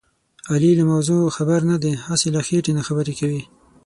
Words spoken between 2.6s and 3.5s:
نه خبرې کوي.